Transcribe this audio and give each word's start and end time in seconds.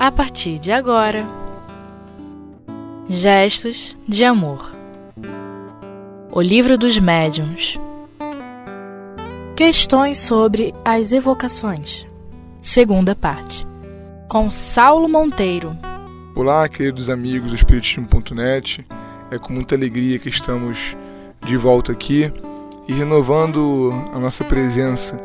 a 0.00 0.10
partir 0.10 0.58
de 0.58 0.72
agora. 0.72 1.26
Gestos 3.06 3.94
de 4.08 4.24
Amor 4.24 4.72
O 6.32 6.40
Livro 6.40 6.78
dos 6.78 6.96
Médiuns 6.96 7.78
Questões 9.54 10.18
sobre 10.18 10.74
as 10.82 11.12
evocações 11.12 12.06
Segunda 12.62 13.14
parte 13.14 13.66
Com 14.26 14.50
Saulo 14.50 15.06
Monteiro 15.06 15.76
Olá, 16.34 16.66
queridos 16.66 17.10
amigos 17.10 17.50
do 17.50 17.56
Espiritismo.net. 17.56 18.86
É 19.30 19.38
com 19.38 19.52
muita 19.52 19.74
alegria 19.74 20.18
que 20.18 20.30
estamos 20.30 20.96
de 21.44 21.58
volta 21.58 21.92
aqui 21.92 22.32
e 22.88 22.92
renovando 22.94 23.92
a 24.14 24.18
nossa 24.18 24.44
presença 24.44 25.20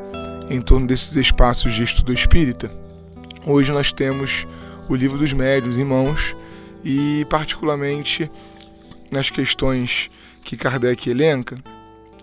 em 0.49 0.59
torno 0.59 0.85
desses 0.85 1.15
espaços 1.15 1.73
de 1.73 1.83
estudo 1.83 2.11
espírita. 2.11 2.69
Hoje 3.45 3.71
nós 3.71 3.93
temos 3.93 4.45
o 4.87 4.95
Livro 4.95 5.17
dos 5.17 5.33
Médios 5.33 5.77
em 5.77 5.83
mãos 5.83 6.35
e, 6.83 7.25
particularmente, 7.29 8.29
nas 9.11 9.29
questões 9.29 10.09
que 10.43 10.55
Kardec 10.55 11.09
elenca, 11.09 11.57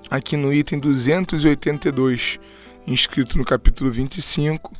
aqui 0.09 0.37
no 0.37 0.52
item 0.52 0.79
282, 0.79 2.38
inscrito 2.87 3.37
no 3.37 3.45
capítulo 3.45 3.91
25, 3.91 4.73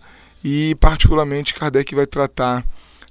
e, 0.45 0.75
particularmente, 0.77 1.55
Kardec 1.55 1.95
vai 1.95 2.07
tratar 2.07 2.65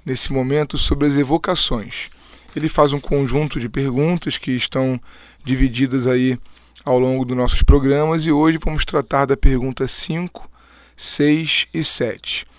nesse 0.06 0.32
momento 0.32 0.78
sobre 0.78 1.08
as 1.08 1.16
evocações. 1.16 2.10
Ele 2.56 2.68
faz 2.68 2.94
um 2.94 3.00
conjunto 3.00 3.60
de 3.60 3.70
perguntas 3.70 4.38
que 4.38 4.52
estão 4.52 5.00
divididas 5.44 6.08
aí 6.08 6.38
ao 6.84 7.00
longo 7.00 7.24
dos 7.24 7.38
nossos 7.38 7.64
programas 7.64 8.26
e 8.26 8.32
hoje 8.32 8.58
vamos 8.64 8.84
tratar 8.86 9.26
da 9.26 9.38
pergunta 9.38 9.88
5, 9.88 10.50
6 10.96 11.68
e 11.74 11.84
7. 11.84 12.51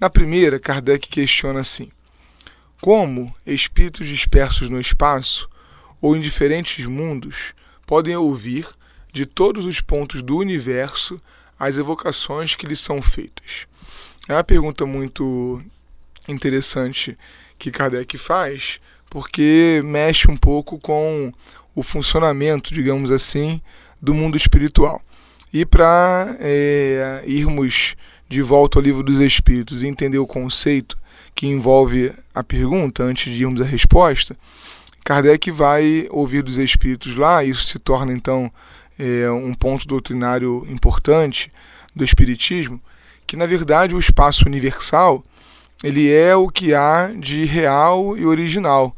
Na 0.00 0.08
primeira, 0.08 0.60
Kardec 0.60 1.08
questiona 1.08 1.60
assim: 1.60 1.90
Como 2.80 3.34
espíritos 3.44 4.06
dispersos 4.06 4.70
no 4.70 4.80
espaço 4.80 5.48
ou 6.00 6.16
em 6.16 6.20
diferentes 6.20 6.86
mundos 6.86 7.52
podem 7.84 8.16
ouvir 8.16 8.68
de 9.12 9.26
todos 9.26 9.66
os 9.66 9.80
pontos 9.80 10.22
do 10.22 10.36
universo 10.36 11.16
as 11.58 11.78
evocações 11.78 12.54
que 12.54 12.66
lhes 12.66 12.78
são 12.78 13.02
feitas? 13.02 13.66
É 14.28 14.34
uma 14.34 14.44
pergunta 14.44 14.86
muito 14.86 15.60
interessante 16.28 17.18
que 17.58 17.72
Kardec 17.72 18.16
faz, 18.18 18.80
porque 19.10 19.82
mexe 19.84 20.30
um 20.30 20.36
pouco 20.36 20.78
com 20.78 21.32
o 21.74 21.82
funcionamento, 21.82 22.72
digamos 22.72 23.10
assim, 23.10 23.60
do 24.00 24.14
mundo 24.14 24.36
espiritual. 24.36 25.02
E 25.52 25.66
para 25.66 26.36
é, 26.38 27.24
irmos 27.26 27.96
de 28.28 28.42
volta 28.42 28.78
ao 28.78 28.82
livro 28.82 29.02
dos 29.02 29.20
Espíritos 29.20 29.82
e 29.82 29.86
entender 29.86 30.18
o 30.18 30.26
conceito 30.26 30.98
que 31.34 31.46
envolve 31.46 32.12
a 32.34 32.44
pergunta 32.44 33.02
antes 33.02 33.32
de 33.32 33.42
irmos 33.42 33.60
à 33.60 33.64
resposta, 33.64 34.36
Kardec 35.04 35.50
vai 35.50 36.06
ouvir 36.10 36.42
dos 36.42 36.58
Espíritos 36.58 37.16
lá, 37.16 37.42
isso 37.42 37.64
se 37.64 37.78
torna 37.78 38.12
então 38.12 38.52
é, 38.98 39.30
um 39.30 39.54
ponto 39.54 39.86
doutrinário 39.86 40.66
importante 40.68 41.50
do 41.94 42.04
Espiritismo, 42.04 42.80
que 43.26 43.36
na 43.36 43.46
verdade 43.46 43.94
o 43.94 43.98
espaço 43.98 44.46
universal 44.46 45.24
ele 45.82 46.12
é 46.12 46.34
o 46.34 46.48
que 46.48 46.74
há 46.74 47.12
de 47.16 47.44
real 47.44 48.18
e 48.18 48.26
original 48.26 48.94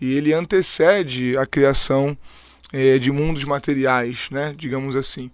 e 0.00 0.14
ele 0.14 0.32
antecede 0.32 1.36
a 1.36 1.44
criação 1.44 2.16
é, 2.72 2.98
de 2.98 3.10
mundos 3.10 3.44
materiais, 3.44 4.28
né, 4.30 4.54
digamos 4.56 4.96
assim 4.96 5.30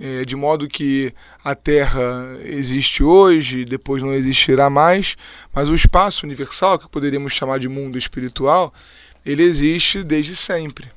é, 0.00 0.24
de 0.24 0.34
modo 0.34 0.68
que 0.68 1.12
a 1.44 1.54
Terra 1.54 2.38
existe 2.44 3.02
hoje, 3.02 3.64
depois 3.64 4.02
não 4.02 4.14
existirá 4.14 4.70
mais, 4.70 5.16
mas 5.54 5.68
o 5.68 5.74
espaço 5.74 6.24
universal, 6.24 6.78
que 6.78 6.88
poderíamos 6.88 7.32
chamar 7.32 7.58
de 7.58 7.68
mundo 7.68 7.98
espiritual, 7.98 8.72
ele 9.24 9.42
existe 9.42 10.02
desde 10.02 10.34
sempre. 10.34 10.90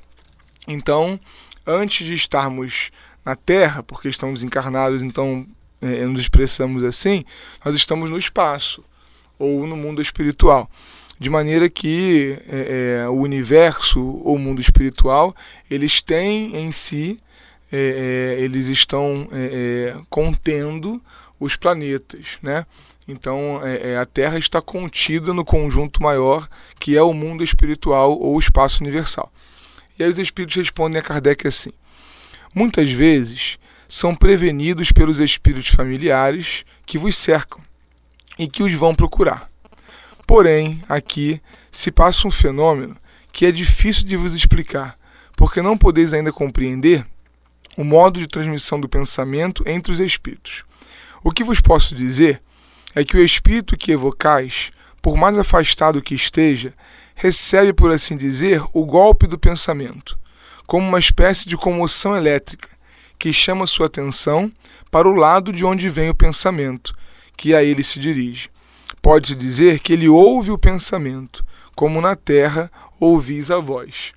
Então, 0.66 1.20
antes 1.66 2.06
de 2.06 2.14
estarmos 2.14 2.90
na 3.24 3.36
Terra, 3.36 3.82
porque 3.82 4.08
estamos 4.08 4.42
encarnados, 4.42 5.02
então 5.02 5.46
é, 5.80 6.06
nos 6.06 6.20
expressamos 6.20 6.82
assim, 6.84 7.24
nós 7.64 7.74
estamos 7.74 8.10
no 8.10 8.16
espaço 8.16 8.82
ou 9.38 9.66
no 9.66 9.76
mundo 9.76 10.00
espiritual. 10.00 10.70
De 11.18 11.30
maneira 11.30 11.68
que 11.68 12.38
é, 12.46 13.02
é 13.02 13.08
o 13.08 13.14
universo 13.14 14.00
ou 14.22 14.38
mundo 14.38 14.60
espiritual, 14.60 15.34
eles 15.70 16.00
têm 16.02 16.56
em 16.56 16.72
si 16.72 17.16
é, 17.70 18.36
é, 18.38 18.42
eles 18.42 18.66
estão 18.66 19.28
é, 19.32 19.94
é, 19.94 20.00
contendo 20.08 21.02
os 21.38 21.56
planetas, 21.56 22.38
né? 22.42 22.64
Então 23.08 23.60
a 24.00 24.04
Terra 24.04 24.36
está 24.36 24.60
contida 24.60 25.32
no 25.32 25.44
conjunto 25.44 26.02
maior 26.02 26.48
que 26.80 26.96
é 26.96 27.02
o 27.02 27.12
mundo 27.12 27.44
espiritual 27.44 28.18
ou 28.18 28.34
o 28.34 28.38
espaço 28.38 28.82
universal. 28.82 29.32
E 29.96 30.02
aí 30.02 30.10
os 30.10 30.18
espíritos 30.18 30.56
respondem 30.56 30.98
a 30.98 31.02
Kardec 31.02 31.46
assim: 31.46 31.70
muitas 32.52 32.90
vezes 32.90 33.58
são 33.88 34.12
prevenidos 34.12 34.90
pelos 34.90 35.20
espíritos 35.20 35.68
familiares 35.68 36.64
que 36.84 36.98
vos 36.98 37.16
cercam 37.16 37.60
e 38.36 38.48
que 38.48 38.64
os 38.64 38.72
vão 38.72 38.92
procurar. 38.92 39.48
Porém, 40.26 40.82
aqui 40.88 41.40
se 41.70 41.92
passa 41.92 42.26
um 42.26 42.30
fenômeno 42.32 42.96
que 43.32 43.46
é 43.46 43.52
difícil 43.52 44.04
de 44.04 44.16
vos 44.16 44.34
explicar, 44.34 44.98
porque 45.36 45.62
não 45.62 45.78
podeis 45.78 46.12
ainda 46.12 46.32
compreender 46.32 47.06
o 47.76 47.84
modo 47.84 48.18
de 48.18 48.26
transmissão 48.26 48.80
do 48.80 48.88
pensamento 48.88 49.62
entre 49.66 49.92
os 49.92 50.00
espíritos. 50.00 50.64
O 51.22 51.30
que 51.30 51.44
vos 51.44 51.60
posso 51.60 51.94
dizer 51.94 52.40
é 52.94 53.04
que 53.04 53.16
o 53.16 53.24
espírito 53.24 53.76
que 53.76 53.92
evocais, 53.92 54.70
por 55.02 55.16
mais 55.16 55.38
afastado 55.38 56.00
que 56.00 56.14
esteja, 56.14 56.72
recebe, 57.14 57.72
por 57.72 57.90
assim 57.90 58.16
dizer, 58.16 58.62
o 58.72 58.84
golpe 58.84 59.26
do 59.26 59.38
pensamento, 59.38 60.18
como 60.66 60.86
uma 60.86 60.98
espécie 60.98 61.48
de 61.48 61.56
comoção 61.56 62.16
elétrica 62.16 62.68
que 63.18 63.32
chama 63.32 63.66
sua 63.66 63.86
atenção 63.86 64.52
para 64.90 65.08
o 65.08 65.14
lado 65.14 65.52
de 65.52 65.64
onde 65.64 65.88
vem 65.88 66.10
o 66.10 66.14
pensamento, 66.14 66.94
que 67.36 67.54
a 67.54 67.62
ele 67.62 67.82
se 67.82 67.98
dirige. 67.98 68.50
Pode-se 69.02 69.34
dizer 69.34 69.80
que 69.80 69.92
ele 69.92 70.08
ouve 70.08 70.50
o 70.50 70.58
pensamento, 70.58 71.44
como 71.74 72.00
na 72.00 72.16
terra 72.16 72.70
ouvis 72.98 73.50
a 73.50 73.58
voz. 73.58 74.12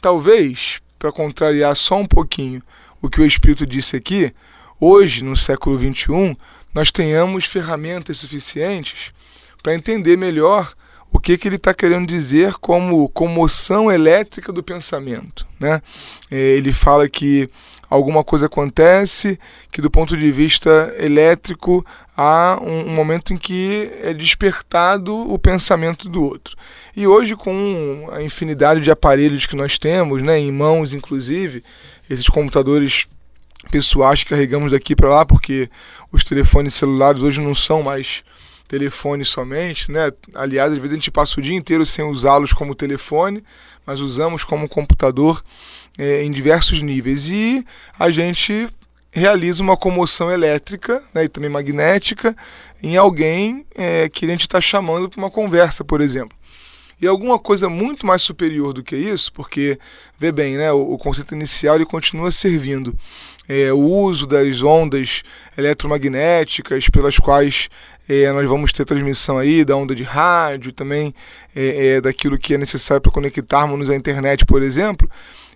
Talvez, 0.00 0.80
para 0.98 1.12
contrariar 1.12 1.74
só 1.76 1.96
um 1.96 2.06
pouquinho 2.06 2.62
o 3.00 3.08
que 3.08 3.20
o 3.20 3.26
Espírito 3.26 3.66
disse 3.66 3.96
aqui, 3.96 4.32
hoje, 4.78 5.24
no 5.24 5.36
século 5.36 5.78
XXI, 5.78 6.36
nós 6.74 6.90
tenhamos 6.90 7.44
ferramentas 7.44 8.18
suficientes 8.18 9.12
para 9.62 9.74
entender 9.74 10.16
melhor 10.16 10.72
o 11.12 11.18
que, 11.18 11.36
que 11.36 11.48
ele 11.48 11.56
está 11.56 11.74
querendo 11.74 12.06
dizer 12.06 12.54
como 12.54 13.08
comoção 13.08 13.90
elétrica 13.90 14.52
do 14.52 14.62
pensamento. 14.62 15.46
Né? 15.58 15.82
É, 16.30 16.36
ele 16.36 16.72
fala 16.72 17.08
que 17.08 17.50
alguma 17.90 18.22
coisa 18.22 18.46
acontece, 18.46 19.38
que 19.72 19.82
do 19.82 19.90
ponto 19.90 20.16
de 20.16 20.30
vista 20.30 20.94
elétrico 20.96 21.84
há 22.16 22.58
um, 22.62 22.88
um, 22.88 22.94
momento 22.94 23.34
em 23.34 23.36
que 23.36 23.90
é 24.00 24.14
despertado 24.14 25.12
o 25.12 25.36
pensamento 25.38 26.08
do 26.08 26.22
outro. 26.22 26.56
E 26.96 27.06
hoje, 27.06 27.34
com 27.34 28.08
a 28.12 28.22
infinidade 28.22 28.80
de 28.80 28.90
aparelhos 28.90 29.44
que 29.44 29.56
nós 29.56 29.76
temos, 29.76 30.22
né, 30.22 30.38
em 30.38 30.52
mãos 30.52 30.92
inclusive, 30.92 31.64
esses 32.08 32.28
computadores 32.28 33.08
pessoais 33.70 34.22
que 34.22 34.30
carregamos 34.30 34.70
daqui 34.70 34.94
para 34.94 35.08
lá, 35.08 35.26
porque 35.26 35.68
os 36.12 36.22
telefones 36.22 36.74
celulares 36.74 37.22
hoje 37.22 37.40
não 37.40 37.54
são 37.54 37.82
mais 37.82 38.22
telefones 38.70 39.28
somente, 39.28 39.90
né? 39.90 40.12
Aliás, 40.32 40.70
às 40.70 40.78
vezes 40.78 40.92
a 40.92 40.94
gente 40.94 41.10
passa 41.10 41.40
o 41.40 41.42
dia 41.42 41.56
inteiro 41.56 41.84
sem 41.84 42.04
usá-los 42.04 42.52
como 42.52 42.72
telefone, 42.72 43.42
mas 43.90 43.98
usamos 43.98 44.44
como 44.44 44.68
computador 44.68 45.42
é, 45.98 46.22
em 46.22 46.30
diversos 46.30 46.80
níveis. 46.80 47.28
E 47.28 47.66
a 47.98 48.08
gente 48.08 48.68
realiza 49.10 49.64
uma 49.64 49.76
comoção 49.76 50.30
elétrica 50.30 51.02
né, 51.12 51.24
e 51.24 51.28
também 51.28 51.50
magnética 51.50 52.36
em 52.80 52.96
alguém 52.96 53.66
é, 53.74 54.08
que 54.08 54.24
a 54.24 54.28
gente 54.28 54.42
está 54.42 54.60
chamando 54.60 55.10
para 55.10 55.18
uma 55.18 55.30
conversa, 55.30 55.82
por 55.82 56.00
exemplo. 56.00 56.38
E 57.02 57.06
alguma 57.06 57.36
coisa 57.36 57.68
muito 57.68 58.06
mais 58.06 58.22
superior 58.22 58.72
do 58.72 58.84
que 58.84 58.94
isso, 58.94 59.32
porque, 59.32 59.76
vê 60.16 60.30
bem, 60.30 60.56
né, 60.56 60.70
o, 60.70 60.92
o 60.92 60.96
conceito 60.96 61.34
inicial 61.34 61.74
ele 61.74 61.84
continua 61.84 62.30
servindo 62.30 62.96
é, 63.50 63.72
o 63.72 63.80
uso 63.80 64.28
das 64.28 64.62
ondas 64.62 65.24
eletromagnéticas 65.58 66.88
pelas 66.88 67.18
quais 67.18 67.68
é, 68.08 68.30
nós 68.30 68.48
vamos 68.48 68.72
ter 68.72 68.84
transmissão 68.84 69.38
aí 69.38 69.64
da 69.64 69.74
onda 69.74 69.92
de 69.92 70.04
rádio, 70.04 70.72
também 70.72 71.12
é, 71.54 71.96
é 71.96 72.00
daquilo 72.00 72.38
que 72.38 72.54
é 72.54 72.58
necessário 72.58 73.02
para 73.02 73.10
conectarmos 73.10 73.90
à 73.90 73.96
internet, 73.96 74.46
por 74.46 74.62
exemplo, 74.62 75.10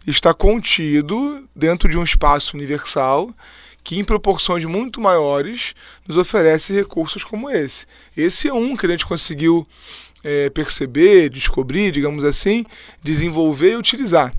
está 0.04 0.34
contido 0.34 1.44
dentro 1.54 1.88
de 1.88 1.96
um 1.96 2.02
espaço 2.02 2.56
universal 2.56 3.30
que 3.84 3.96
em 3.96 4.04
proporções 4.04 4.64
muito 4.64 5.00
maiores 5.00 5.72
nos 6.08 6.16
oferece 6.16 6.72
recursos 6.72 7.22
como 7.22 7.48
esse. 7.48 7.86
Esse 8.16 8.48
é 8.48 8.52
um 8.52 8.76
que 8.76 8.86
a 8.86 8.90
gente 8.90 9.06
conseguiu 9.06 9.64
é, 10.24 10.50
perceber, 10.50 11.28
descobrir, 11.28 11.92
digamos 11.92 12.24
assim, 12.24 12.66
desenvolver 13.04 13.72
e 13.72 13.76
utilizar. 13.76 14.34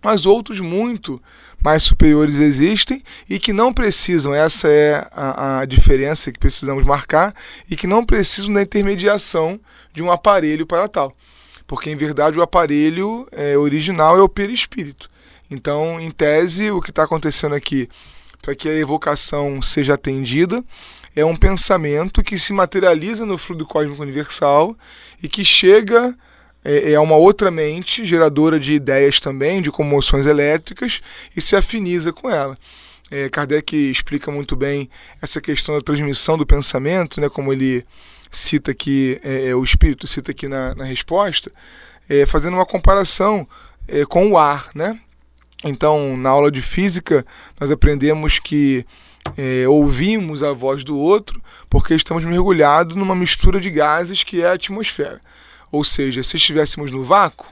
Mas 0.00 0.26
outros 0.26 0.60
muito 0.60 1.20
mais 1.64 1.82
superiores 1.82 2.40
existem 2.40 3.02
e 3.28 3.38
que 3.38 3.50
não 3.50 3.72
precisam, 3.72 4.34
essa 4.34 4.68
é 4.68 5.08
a, 5.10 5.60
a 5.60 5.64
diferença 5.64 6.30
que 6.30 6.38
precisamos 6.38 6.84
marcar, 6.84 7.34
e 7.70 7.74
que 7.74 7.86
não 7.86 8.04
precisam 8.04 8.52
da 8.52 8.60
intermediação 8.60 9.58
de 9.90 10.02
um 10.02 10.12
aparelho 10.12 10.66
para 10.66 10.86
tal. 10.86 11.16
Porque, 11.66 11.88
em 11.88 11.96
verdade, 11.96 12.38
o 12.38 12.42
aparelho 12.42 13.26
é, 13.32 13.56
original 13.56 14.18
é 14.18 14.20
o 14.20 14.28
perispírito. 14.28 15.10
Então, 15.50 15.98
em 15.98 16.10
tese, 16.10 16.70
o 16.70 16.82
que 16.82 16.90
está 16.90 17.04
acontecendo 17.04 17.54
aqui, 17.54 17.88
para 18.42 18.54
que 18.54 18.68
a 18.68 18.74
evocação 18.74 19.62
seja 19.62 19.94
atendida, 19.94 20.62
é 21.16 21.24
um 21.24 21.34
pensamento 21.34 22.22
que 22.22 22.38
se 22.38 22.52
materializa 22.52 23.24
no 23.24 23.38
fluido 23.38 23.64
cósmico 23.64 24.02
universal 24.02 24.76
e 25.22 25.28
que 25.30 25.44
chega 25.46 26.14
é, 26.64 26.92
é 26.92 27.00
uma 27.00 27.16
outra 27.16 27.50
mente, 27.50 28.04
geradora 28.04 28.58
de 28.58 28.72
ideias 28.72 29.20
também, 29.20 29.60
de 29.60 29.70
comoções 29.70 30.26
elétricas, 30.26 31.00
e 31.36 31.40
se 31.40 31.54
afiniza 31.54 32.12
com 32.12 32.30
ela. 32.30 32.56
É, 33.10 33.28
Kardec 33.28 33.76
explica 33.76 34.30
muito 34.30 34.56
bem 34.56 34.88
essa 35.20 35.40
questão 35.40 35.74
da 35.74 35.80
transmissão 35.80 36.38
do 36.38 36.46
pensamento, 36.46 37.20
né, 37.20 37.28
como 37.28 37.52
ele 37.52 37.84
cita 38.30 38.70
aqui, 38.70 39.20
é, 39.22 39.48
é 39.48 39.54
o 39.54 39.62
Espírito 39.62 40.06
cita 40.06 40.30
aqui 40.30 40.48
na, 40.48 40.74
na 40.74 40.84
resposta, 40.84 41.52
é, 42.08 42.26
fazendo 42.26 42.54
uma 42.54 42.66
comparação 42.66 43.46
é, 43.86 44.04
com 44.04 44.30
o 44.30 44.38
ar. 44.38 44.70
Né? 44.74 44.98
Então, 45.64 46.16
na 46.16 46.30
aula 46.30 46.50
de 46.50 46.62
física, 46.62 47.24
nós 47.60 47.70
aprendemos 47.70 48.38
que 48.38 48.84
é, 49.36 49.66
ouvimos 49.68 50.42
a 50.42 50.52
voz 50.52 50.84
do 50.84 50.98
outro 50.98 51.42
porque 51.70 51.94
estamos 51.94 52.24
mergulhados 52.24 52.94
numa 52.94 53.14
mistura 53.14 53.58
de 53.58 53.70
gases 53.70 54.22
que 54.22 54.42
é 54.42 54.46
a 54.46 54.52
atmosfera. 54.52 55.20
Ou 55.74 55.82
seja, 55.82 56.22
se 56.22 56.36
estivéssemos 56.36 56.92
no 56.92 57.02
vácuo, 57.02 57.48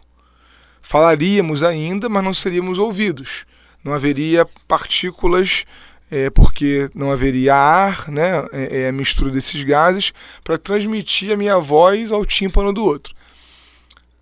falaríamos 0.81 1.65
ainda, 1.65 2.09
mas 2.09 2.23
não 2.23 2.33
seríamos 2.33 2.79
ouvidos. 2.79 3.45
Não 3.83 3.93
haveria 3.93 4.47
partículas, 4.69 5.65
é, 6.09 6.31
porque 6.31 6.89
não 6.95 7.11
haveria 7.11 7.57
ar, 7.57 8.09
né, 8.09 8.47
é, 8.53 8.83
é 8.83 8.89
a 8.89 8.93
mistura 8.93 9.29
desses 9.29 9.65
gases, 9.65 10.13
para 10.45 10.57
transmitir 10.57 11.33
a 11.33 11.37
minha 11.37 11.59
voz 11.59 12.13
ao 12.13 12.25
tímpano 12.25 12.73
do 12.73 12.85
outro. 12.85 13.13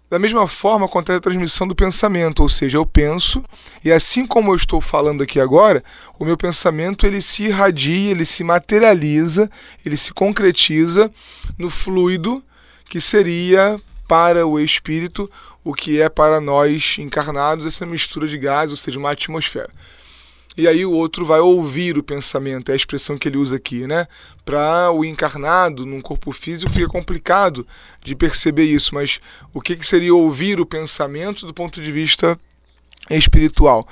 Da 0.08 0.18
mesma 0.18 0.48
forma 0.48 0.86
acontece 0.86 1.18
a 1.18 1.20
transmissão 1.20 1.68
do 1.68 1.74
pensamento, 1.74 2.40
ou 2.40 2.48
seja, 2.48 2.78
eu 2.78 2.86
penso 2.86 3.44
e 3.84 3.92
assim 3.92 4.26
como 4.26 4.50
eu 4.50 4.56
estou 4.56 4.80
falando 4.80 5.22
aqui 5.22 5.38
agora, 5.38 5.84
o 6.18 6.24
meu 6.24 6.38
pensamento 6.38 7.06
ele 7.06 7.20
se 7.20 7.44
irradia, 7.44 8.12
ele 8.12 8.24
se 8.24 8.42
materializa, 8.42 9.50
ele 9.84 9.98
se 9.98 10.10
concretiza 10.14 11.12
no 11.58 11.68
fluido 11.68 12.42
que 12.88 12.98
seria 12.98 13.78
para 14.10 14.44
o 14.44 14.58
espírito 14.58 15.30
o 15.62 15.72
que 15.72 16.00
é 16.00 16.08
para 16.08 16.40
nós 16.40 16.96
encarnados 16.98 17.64
essa 17.64 17.86
mistura 17.86 18.26
de 18.26 18.36
gases, 18.36 18.72
ou 18.72 18.76
seja, 18.76 18.98
uma 18.98 19.12
atmosfera. 19.12 19.70
E 20.56 20.66
aí 20.66 20.84
o 20.84 20.90
outro 20.90 21.24
vai 21.24 21.38
ouvir 21.38 21.96
o 21.96 22.02
pensamento, 22.02 22.70
é 22.70 22.72
a 22.72 22.76
expressão 22.76 23.16
que 23.16 23.28
ele 23.28 23.36
usa 23.36 23.54
aqui, 23.54 23.86
né? 23.86 24.08
Para 24.44 24.90
o 24.90 25.04
encarnado 25.04 25.86
num 25.86 26.00
corpo 26.00 26.32
físico 26.32 26.72
fica 26.72 26.88
complicado 26.88 27.64
de 28.02 28.16
perceber 28.16 28.64
isso, 28.64 28.96
mas 28.96 29.20
o 29.54 29.60
que, 29.60 29.76
que 29.76 29.86
seria 29.86 30.12
ouvir 30.12 30.58
o 30.58 30.66
pensamento 30.66 31.46
do 31.46 31.54
ponto 31.54 31.80
de 31.80 31.92
vista 31.92 32.36
espiritual? 33.08 33.86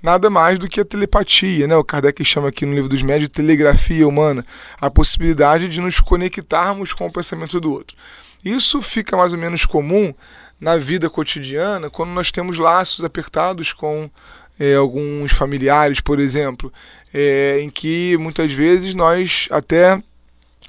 Nada 0.00 0.30
mais 0.30 0.56
do 0.56 0.68
que 0.68 0.80
a 0.80 0.84
telepatia, 0.84 1.66
né? 1.66 1.74
O 1.76 1.82
Kardec 1.82 2.24
chama 2.24 2.50
aqui 2.50 2.64
no 2.64 2.74
livro 2.74 2.88
dos 2.88 3.02
médios 3.02 3.28
telegrafia 3.30 4.06
humana, 4.06 4.46
a 4.80 4.88
possibilidade 4.88 5.68
de 5.68 5.80
nos 5.80 5.98
conectarmos 5.98 6.92
com 6.92 7.06
o 7.06 7.12
pensamento 7.12 7.58
do 7.58 7.72
outro. 7.72 7.96
Isso 8.44 8.82
fica 8.82 9.16
mais 9.16 9.32
ou 9.32 9.38
menos 9.38 9.64
comum 9.64 10.12
na 10.60 10.76
vida 10.76 11.08
cotidiana 11.08 11.90
quando 11.90 12.10
nós 12.10 12.30
temos 12.30 12.58
laços 12.58 13.04
apertados 13.04 13.72
com 13.72 14.10
é, 14.58 14.74
alguns 14.74 15.32
familiares, 15.32 16.00
por 16.00 16.20
exemplo, 16.20 16.72
é, 17.12 17.60
em 17.60 17.70
que 17.70 18.16
muitas 18.18 18.52
vezes 18.52 18.94
nós 18.94 19.48
até 19.50 20.00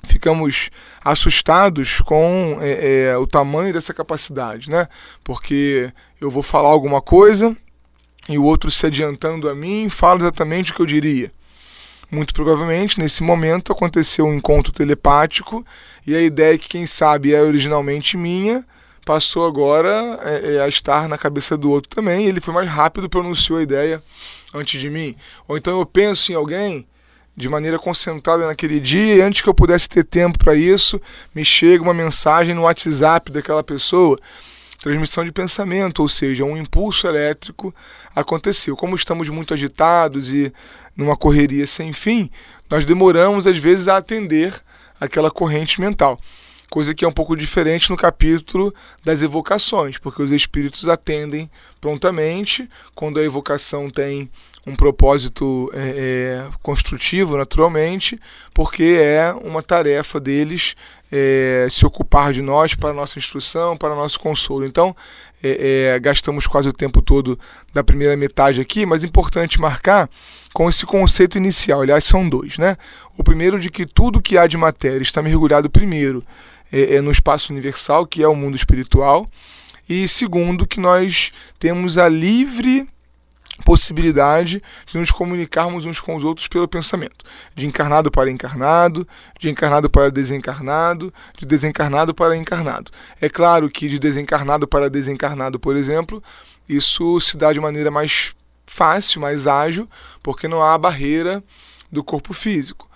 ficamos 0.03 0.69
assustados 1.03 1.99
com 2.01 2.57
é, 2.61 3.09
é 3.09 3.17
o 3.17 3.27
tamanho 3.27 3.73
dessa 3.73 3.93
capacidade, 3.93 4.69
né? 4.69 4.87
Porque 5.23 5.91
eu 6.19 6.29
vou 6.29 6.43
falar 6.43 6.69
alguma 6.69 7.01
coisa 7.01 7.55
e 8.27 8.37
o 8.37 8.43
outro 8.43 8.71
se 8.71 8.85
adiantando 8.85 9.49
a 9.49 9.55
mim 9.55 9.89
fala 9.89 10.19
exatamente 10.19 10.71
o 10.71 10.75
que 10.75 10.81
eu 10.81 10.85
diria. 10.85 11.31
Muito 12.09 12.33
provavelmente, 12.33 12.99
nesse 12.99 13.23
momento, 13.23 13.71
aconteceu 13.71 14.25
um 14.25 14.33
encontro 14.33 14.71
telepático 14.71 15.65
e 16.05 16.15
a 16.15 16.21
ideia 16.21 16.57
que, 16.57 16.67
quem 16.67 16.85
sabe, 16.85 17.33
é 17.33 17.41
originalmente 17.41 18.15
minha, 18.15 18.63
passou 19.05 19.45
agora 19.45 20.19
é, 20.23 20.55
é, 20.55 20.61
a 20.61 20.67
estar 20.67 21.07
na 21.07 21.17
cabeça 21.17 21.55
do 21.55 21.69
outro 21.69 21.89
também. 21.89 22.25
ele 22.25 22.41
foi 22.41 22.53
mais 22.53 22.67
rápido, 22.67 23.09
pronunciou 23.09 23.59
a 23.59 23.63
ideia 23.63 24.03
antes 24.53 24.79
de 24.79 24.89
mim. 24.89 25.15
Ou 25.47 25.57
então 25.57 25.79
eu 25.79 25.85
penso 25.85 26.31
em 26.31 26.35
alguém 26.35 26.87
de 27.37 27.49
maneira 27.49 27.77
concentrada 27.77 28.47
naquele 28.47 28.79
dia 28.79 29.15
e 29.15 29.21
antes 29.21 29.41
que 29.41 29.49
eu 29.49 29.53
pudesse 29.53 29.89
ter 29.89 30.05
tempo 30.05 30.39
para 30.39 30.55
isso, 30.55 31.01
me 31.33 31.43
chega 31.43 31.83
uma 31.83 31.93
mensagem 31.93 32.55
no 32.55 32.61
WhatsApp 32.61 33.31
daquela 33.31 33.63
pessoa. 33.63 34.17
Transmissão 34.85 35.25
de 35.25 35.31
pensamento, 35.31 36.03
ou 36.03 36.07
seja, 36.07 36.45
um 36.45 36.55
impulso 36.55 37.07
elétrico 37.07 37.73
aconteceu. 38.15 38.75
Como 38.75 38.95
estamos 38.95 39.27
muito 39.29 39.51
agitados 39.51 40.31
e 40.31 40.53
numa 40.95 41.17
correria 41.17 41.65
sem 41.65 41.91
fim, 41.91 42.29
nós 42.69 42.85
demoramos 42.85 43.47
às 43.47 43.57
vezes 43.57 43.87
a 43.87 43.97
atender 43.97 44.53
aquela 45.01 45.31
corrente 45.31 45.81
mental. 45.81 46.19
Coisa 46.69 46.93
que 46.93 47.03
é 47.03 47.07
um 47.07 47.11
pouco 47.11 47.35
diferente 47.35 47.89
no 47.89 47.97
capítulo 47.97 48.71
das 49.03 49.23
evocações, 49.23 49.97
porque 49.97 50.21
os 50.21 50.31
espíritos 50.31 50.87
atendem 50.87 51.49
prontamente 51.85 52.67
quando 52.95 53.19
a 53.19 53.23
evocação 53.23 53.91
tem 53.91 54.27
um 54.65 54.75
propósito 54.75 55.69
é, 55.71 55.77
é, 55.77 56.57
construtivo, 56.63 57.37
naturalmente, 57.37 58.19
porque 58.55 58.97
é 58.99 59.31
uma 59.43 59.61
tarefa 59.61 60.19
deles 60.19 60.75
é, 61.11 61.67
se 61.69 61.85
ocupar 61.85 62.33
de 62.33 62.41
nós 62.41 62.73
para 62.73 62.91
nossa 62.91 63.19
instrução, 63.19 63.77
para 63.77 63.93
nosso 63.93 64.19
consolo. 64.19 64.65
Então, 64.65 64.95
é, 65.43 65.93
é, 65.93 65.99
gastamos 65.99 66.47
quase 66.47 66.67
o 66.69 66.73
tempo 66.73 67.03
todo 67.03 67.37
da 67.71 67.83
primeira 67.83 68.17
metade 68.17 68.59
aqui, 68.59 68.83
mas 68.83 69.03
é 69.03 69.07
importante 69.07 69.61
marcar 69.61 70.09
com 70.55 70.67
esse 70.67 70.87
conceito 70.87 71.37
inicial. 71.37 71.83
Aliás, 71.83 72.03
são 72.03 72.27
dois, 72.27 72.57
né? 72.57 72.77
O 73.15 73.23
primeiro 73.23 73.59
de 73.59 73.69
que 73.69 73.85
tudo 73.85 74.19
que 74.19 74.39
há 74.39 74.47
de 74.47 74.57
matéria 74.57 75.03
está 75.03 75.21
mergulhado 75.21 75.69
primeiro 75.69 76.23
é, 76.71 76.99
no 76.99 77.11
espaço 77.11 77.53
universal, 77.53 78.07
que 78.07 78.23
é 78.23 78.27
o 78.27 78.33
mundo 78.33 78.55
espiritual, 78.55 79.29
e 79.87 80.07
segundo 80.07 80.67
que 80.67 80.79
nós 80.79 81.31
temos 81.59 81.97
a 81.97 82.09
livre 82.09 82.87
possibilidade 83.63 84.61
de 84.85 84.97
nos 84.97 85.11
comunicarmos 85.11 85.85
uns 85.85 85.99
com 85.99 86.15
os 86.15 86.23
outros 86.23 86.47
pelo 86.47 86.67
pensamento, 86.67 87.23
de 87.55 87.65
encarnado 87.65 88.11
para 88.11 88.29
encarnado, 88.29 89.07
de 89.39 89.49
encarnado 89.49 89.89
para 89.89 90.11
desencarnado, 90.11 91.13
de 91.37 91.45
desencarnado 91.45 92.13
para 92.13 92.35
encarnado. 92.35 92.91
É 93.21 93.29
claro 93.29 93.69
que 93.69 93.87
de 93.87 93.97
desencarnado 93.97 94.67
para 94.67 94.89
desencarnado, 94.89 95.57
por 95.57 95.77
exemplo, 95.77 96.21
isso 96.67 97.19
se 97.21 97.37
dá 97.37 97.53
de 97.53 97.59
maneira 97.59 97.89
mais 97.89 98.33
fácil, 98.67 99.21
mais 99.21 99.47
ágil, 99.47 99.87
porque 100.21 100.47
não 100.47 100.61
há 100.61 100.77
barreira 100.77 101.41
do 101.89 102.03
corpo 102.03 102.33
físico 102.33 102.89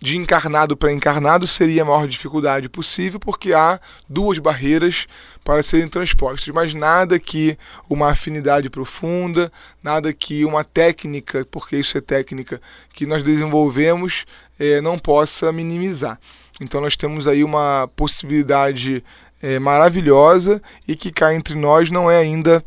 de 0.00 0.16
encarnado 0.16 0.76
para 0.76 0.92
encarnado 0.92 1.46
seria 1.46 1.82
a 1.82 1.84
maior 1.84 2.08
dificuldade 2.08 2.68
possível, 2.68 3.20
porque 3.20 3.52
há 3.52 3.78
duas 4.08 4.38
barreiras 4.38 5.06
para 5.44 5.62
serem 5.62 5.88
transpostas, 5.88 6.48
mas 6.54 6.72
nada 6.72 7.18
que 7.18 7.58
uma 7.88 8.10
afinidade 8.10 8.70
profunda, 8.70 9.52
nada 9.82 10.12
que 10.12 10.44
uma 10.44 10.64
técnica, 10.64 11.46
porque 11.50 11.76
isso 11.76 11.98
é 11.98 12.00
técnica, 12.00 12.60
que 12.94 13.06
nós 13.06 13.22
desenvolvemos 13.22 14.24
é, 14.58 14.80
não 14.80 14.98
possa 14.98 15.52
minimizar. 15.52 16.18
Então 16.60 16.80
nós 16.80 16.96
temos 16.96 17.26
aí 17.26 17.42
uma 17.42 17.88
possibilidade 17.96 19.02
é, 19.42 19.58
maravilhosa 19.58 20.62
e 20.86 20.94
que 20.94 21.10
cá 21.10 21.34
entre 21.34 21.54
nós 21.54 21.90
não 21.90 22.10
é 22.10 22.18
ainda 22.18 22.64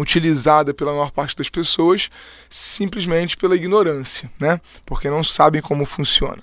utilizada 0.00 0.72
pela 0.72 0.92
maior 0.92 1.10
parte 1.10 1.36
das 1.36 1.48
pessoas 1.48 2.10
simplesmente 2.48 3.36
pela 3.36 3.56
ignorância, 3.56 4.30
né? 4.38 4.60
porque 4.86 5.10
não 5.10 5.24
sabem 5.24 5.60
como 5.60 5.84
funciona. 5.84 6.42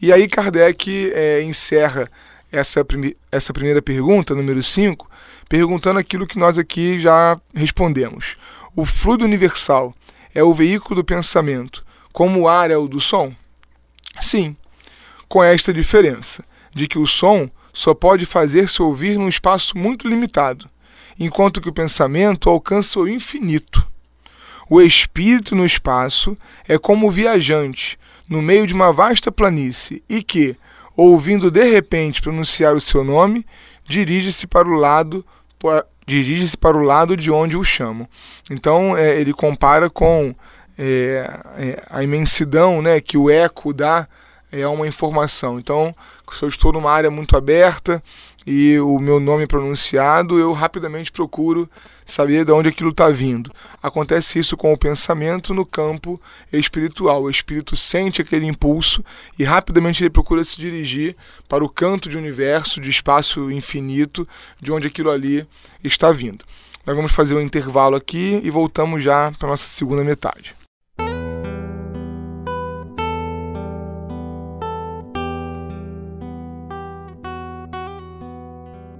E 0.00 0.12
aí 0.12 0.26
Kardec 0.28 1.12
é, 1.14 1.42
encerra 1.42 2.10
essa, 2.50 2.84
prime 2.84 3.16
essa 3.30 3.52
primeira 3.52 3.82
pergunta, 3.82 4.34
número 4.34 4.62
5, 4.62 5.08
perguntando 5.48 5.98
aquilo 5.98 6.26
que 6.26 6.38
nós 6.38 6.58
aqui 6.58 6.98
já 6.98 7.38
respondemos. 7.54 8.36
O 8.74 8.84
fluido 8.84 9.24
universal 9.24 9.94
é 10.34 10.42
o 10.42 10.54
veículo 10.54 10.96
do 10.96 11.04
pensamento, 11.04 11.84
como 12.12 12.40
o 12.40 12.48
ar 12.48 12.70
é 12.70 12.76
o 12.76 12.88
do 12.88 13.00
som? 13.00 13.34
Sim, 14.20 14.56
com 15.28 15.44
esta 15.44 15.72
diferença, 15.72 16.44
de 16.74 16.86
que 16.86 16.98
o 16.98 17.06
som 17.06 17.50
só 17.72 17.94
pode 17.94 18.26
fazer-se 18.26 18.82
ouvir 18.82 19.18
num 19.18 19.28
espaço 19.28 19.76
muito 19.76 20.08
limitado 20.08 20.69
enquanto 21.20 21.60
que 21.60 21.68
o 21.68 21.72
pensamento 21.72 22.48
alcança 22.48 22.98
o 22.98 23.06
infinito. 23.06 23.86
O 24.70 24.80
espírito 24.80 25.54
no 25.54 25.66
espaço 25.66 26.36
é 26.66 26.78
como 26.78 27.06
o 27.06 27.10
viajante 27.10 27.98
no 28.26 28.40
meio 28.40 28.66
de 28.66 28.72
uma 28.72 28.90
vasta 28.90 29.30
planície 29.30 30.02
e 30.08 30.22
que, 30.22 30.56
ouvindo 30.96 31.50
de 31.50 31.70
repente 31.70 32.22
pronunciar 32.22 32.74
o 32.74 32.80
seu 32.80 33.04
nome, 33.04 33.44
dirige-se 33.86 34.46
para 34.46 34.66
o 34.66 34.74
lado 34.74 35.24
dirige-se 36.06 36.56
para 36.56 36.76
o 36.76 36.82
lado 36.82 37.16
de 37.16 37.30
onde 37.30 37.56
o 37.56 37.62
chamam. 37.62 38.08
Então 38.50 38.96
é, 38.96 39.20
ele 39.20 39.32
compara 39.32 39.90
com 39.90 40.34
é, 40.78 41.40
é, 41.58 41.82
a 41.90 42.02
imensidão 42.02 42.80
né, 42.80 43.00
que 43.00 43.18
o 43.18 43.28
eco 43.28 43.72
dá 43.74 44.08
é 44.50 44.66
uma 44.66 44.86
informação. 44.86 45.58
Então, 45.58 45.94
se 46.32 46.42
eu 46.42 46.48
estou 46.48 46.72
numa 46.72 46.90
área 46.90 47.10
muito 47.10 47.36
aberta 47.36 48.02
e 48.46 48.78
o 48.78 48.98
meu 48.98 49.20
nome 49.20 49.46
pronunciado, 49.46 50.38
eu 50.38 50.52
rapidamente 50.52 51.12
procuro 51.12 51.68
saber 52.06 52.44
de 52.44 52.52
onde 52.52 52.68
aquilo 52.68 52.90
está 52.90 53.08
vindo. 53.08 53.52
Acontece 53.82 54.38
isso 54.38 54.56
com 54.56 54.72
o 54.72 54.78
pensamento 54.78 55.54
no 55.54 55.64
campo 55.64 56.20
espiritual. 56.52 57.22
O 57.22 57.30
espírito 57.30 57.76
sente 57.76 58.20
aquele 58.20 58.46
impulso 58.46 59.04
e 59.38 59.44
rapidamente 59.44 60.02
ele 60.02 60.10
procura 60.10 60.42
se 60.42 60.56
dirigir 60.56 61.16
para 61.48 61.64
o 61.64 61.68
canto 61.68 62.08
de 62.08 62.18
universo, 62.18 62.80
de 62.80 62.90
espaço 62.90 63.50
infinito, 63.50 64.26
de 64.60 64.72
onde 64.72 64.86
aquilo 64.86 65.10
ali 65.10 65.46
está 65.84 66.10
vindo. 66.10 66.44
Nós 66.86 66.96
vamos 66.96 67.12
fazer 67.12 67.34
um 67.34 67.40
intervalo 67.40 67.94
aqui 67.94 68.40
e 68.42 68.50
voltamos 68.50 69.02
já 69.02 69.32
para 69.38 69.48
a 69.48 69.50
nossa 69.50 69.68
segunda 69.68 70.02
metade. 70.02 70.59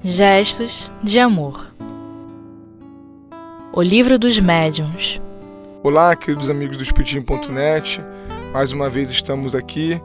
Gestos 0.03 0.91
de 1.03 1.19
amor. 1.19 1.67
O 3.71 3.83
livro 3.83 4.19
dos 4.19 4.39
médiuns. 4.39 5.21
Olá, 5.83 6.17
queridos 6.17 6.49
amigos 6.49 6.79
do 6.79 6.83
Espiritismo.net. 6.83 8.01
Mais 8.51 8.73
uma 8.73 8.89
vez 8.89 9.11
estamos 9.11 9.55
aqui 9.55 10.01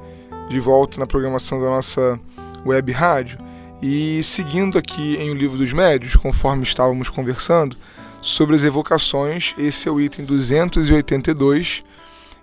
de 0.50 0.60
volta 0.60 1.00
na 1.00 1.08
programação 1.08 1.62
da 1.62 1.70
nossa 1.70 2.20
web 2.66 2.92
rádio 2.92 3.38
e 3.82 4.22
seguindo 4.22 4.78
aqui 4.78 5.16
em 5.16 5.32
O 5.32 5.34
Livro 5.34 5.58
dos 5.58 5.72
Médiuns, 5.72 6.18
conforme 6.18 6.64
estávamos 6.64 7.08
conversando, 7.08 7.78
sobre 8.22 8.58
as 8.58 8.66
evocações, 8.66 9.56
esse 9.58 9.88
é 9.88 9.92
o 9.92 10.02
item 10.02 10.26
282, 10.26 11.86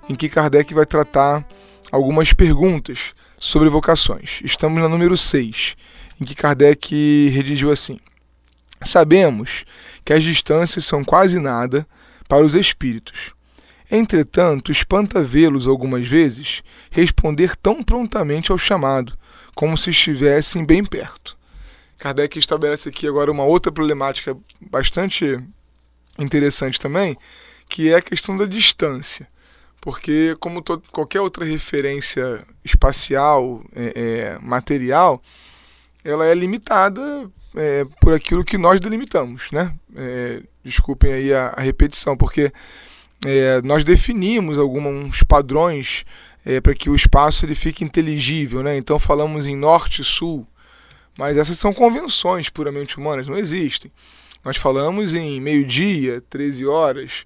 em 0.08 0.14
que 0.14 0.30
Kardec 0.30 0.72
vai 0.72 0.86
tratar 0.86 1.46
algumas 1.90 2.32
perguntas 2.32 3.12
sobre 3.38 3.68
evocações. 3.68 4.40
Estamos 4.42 4.80
na 4.80 4.88
número 4.88 5.18
6 5.18 5.76
em 6.22 6.24
que 6.24 6.34
Kardec 6.34 7.28
redigiu 7.28 7.70
assim: 7.70 7.98
Sabemos 8.80 9.64
que 10.04 10.12
as 10.12 10.22
distâncias 10.22 10.84
são 10.84 11.04
quase 11.04 11.38
nada 11.38 11.86
para 12.28 12.44
os 12.44 12.54
espíritos. 12.54 13.32
Entretanto, 13.90 14.72
espanta 14.72 15.22
vê-los 15.22 15.66
algumas 15.66 16.08
vezes 16.08 16.62
responder 16.90 17.56
tão 17.56 17.82
prontamente 17.82 18.50
ao 18.50 18.56
chamado, 18.56 19.18
como 19.54 19.76
se 19.76 19.90
estivessem 19.90 20.64
bem 20.64 20.84
perto. 20.84 21.36
Kardec 21.98 22.38
estabelece 22.38 22.88
aqui 22.88 23.06
agora 23.06 23.30
uma 23.30 23.44
outra 23.44 23.70
problemática 23.70 24.36
bastante 24.60 25.38
interessante 26.18 26.80
também, 26.80 27.16
que 27.68 27.90
é 27.90 27.96
a 27.96 28.02
questão 28.02 28.36
da 28.36 28.46
distância. 28.46 29.28
Porque, 29.80 30.36
como 30.38 30.62
qualquer 30.90 31.20
outra 31.20 31.44
referência 31.44 32.46
espacial, 32.64 33.62
é, 33.74 33.92
é, 33.94 34.38
material, 34.40 35.20
ela 36.04 36.26
é 36.26 36.34
limitada 36.34 37.30
é, 37.54 37.84
por 38.00 38.14
aquilo 38.14 38.44
que 38.44 38.58
nós 38.58 38.80
delimitamos, 38.80 39.50
né? 39.50 39.74
É, 39.94 40.42
desculpem 40.64 41.12
aí 41.12 41.34
a, 41.34 41.54
a 41.56 41.60
repetição, 41.60 42.16
porque 42.16 42.52
é, 43.24 43.60
nós 43.62 43.84
definimos 43.84 44.58
alguns 44.58 45.22
padrões 45.22 46.04
é, 46.44 46.60
para 46.60 46.74
que 46.74 46.90
o 46.90 46.94
espaço 46.94 47.44
ele 47.44 47.54
fique 47.54 47.84
inteligível, 47.84 48.62
né? 48.62 48.76
Então 48.76 48.98
falamos 48.98 49.46
em 49.46 49.56
norte 49.56 50.02
sul, 50.02 50.46
mas 51.16 51.36
essas 51.36 51.58
são 51.58 51.72
convenções 51.72 52.48
puramente 52.48 52.98
humanas, 52.98 53.28
não 53.28 53.36
existem. 53.36 53.90
Nós 54.44 54.56
falamos 54.56 55.14
em 55.14 55.40
meio-dia, 55.40 56.22
13 56.28 56.66
horas, 56.66 57.24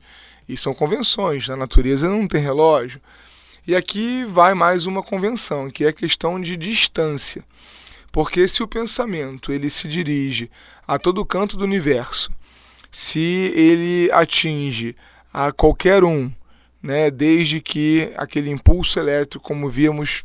e 0.48 0.56
são 0.56 0.74
convenções. 0.74 1.48
Na 1.48 1.56
natureza 1.56 2.08
não 2.08 2.28
tem 2.28 2.42
relógio. 2.42 3.00
E 3.66 3.74
aqui 3.74 4.24
vai 4.26 4.54
mais 4.54 4.86
uma 4.86 5.02
convenção, 5.02 5.70
que 5.70 5.84
é 5.84 5.88
a 5.88 5.92
questão 5.92 6.40
de 6.40 6.56
distância. 6.56 7.42
Porque 8.16 8.48
se 8.48 8.62
o 8.62 8.66
pensamento 8.66 9.52
ele 9.52 9.68
se 9.68 9.86
dirige 9.86 10.50
a 10.88 10.98
todo 10.98 11.22
canto 11.22 11.54
do 11.54 11.64
universo, 11.64 12.32
se 12.90 13.52
ele 13.54 14.10
atinge 14.10 14.96
a 15.30 15.52
qualquer 15.52 16.02
um, 16.02 16.32
né, 16.82 17.10
desde 17.10 17.60
que 17.60 18.10
aquele 18.16 18.48
impulso 18.48 18.98
elétrico, 18.98 19.44
como 19.44 19.68
víamos 19.68 20.24